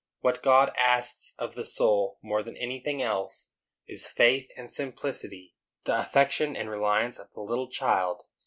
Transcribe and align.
What 0.21 0.41
God 0.41 0.73
asks 0.75 1.33
of 1.37 1.53
the 1.53 1.63
soul 1.63 2.17
more 2.23 2.41
than 2.41 2.57
anything 2.57 3.03
else 3.03 3.51
is 3.87 4.07
faith 4.07 4.49
and 4.57 4.71
simplicity, 4.71 5.53
the 5.83 5.99
affection 6.01 6.55
and 6.55 6.71
reliance 6.71 7.19
of 7.19 7.31
the 7.33 7.41
little 7.41 7.69
child. 7.69 8.23